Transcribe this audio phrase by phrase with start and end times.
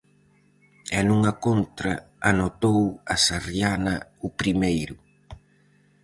[0.97, 1.93] E nunha contra
[2.29, 2.81] anotou
[3.13, 3.95] a sarriana
[4.27, 4.95] o primeiro.